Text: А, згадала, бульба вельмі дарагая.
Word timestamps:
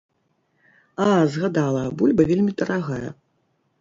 А, 1.07 1.09
згадала, 1.35 1.83
бульба 1.99 2.23
вельмі 2.33 2.51
дарагая. 2.63 3.09